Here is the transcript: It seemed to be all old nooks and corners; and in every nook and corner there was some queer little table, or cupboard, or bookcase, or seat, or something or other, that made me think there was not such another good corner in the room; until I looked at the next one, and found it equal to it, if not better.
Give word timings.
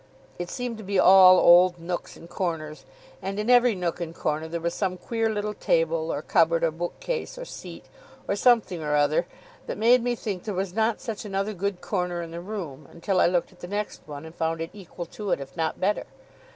It 0.39 0.49
seemed 0.49 0.79
to 0.79 0.83
be 0.83 0.97
all 0.97 1.37
old 1.37 1.77
nooks 1.79 2.17
and 2.17 2.27
corners; 2.27 2.85
and 3.21 3.37
in 3.39 3.51
every 3.51 3.75
nook 3.75 4.01
and 4.01 4.15
corner 4.15 4.47
there 4.47 4.59
was 4.59 4.73
some 4.73 4.97
queer 4.97 5.29
little 5.29 5.53
table, 5.53 6.11
or 6.11 6.23
cupboard, 6.23 6.63
or 6.63 6.71
bookcase, 6.71 7.37
or 7.37 7.45
seat, 7.45 7.85
or 8.27 8.35
something 8.35 8.81
or 8.81 8.95
other, 8.95 9.27
that 9.67 9.77
made 9.77 10.01
me 10.01 10.15
think 10.15 10.41
there 10.45 10.55
was 10.55 10.73
not 10.73 11.01
such 11.01 11.23
another 11.23 11.53
good 11.53 11.81
corner 11.81 12.23
in 12.23 12.31
the 12.31 12.41
room; 12.41 12.87
until 12.89 13.19
I 13.19 13.27
looked 13.27 13.51
at 13.51 13.59
the 13.59 13.67
next 13.67 14.01
one, 14.07 14.25
and 14.25 14.33
found 14.33 14.59
it 14.59 14.71
equal 14.73 15.05
to 15.05 15.29
it, 15.29 15.39
if 15.39 15.55
not 15.55 15.79
better. 15.79 16.07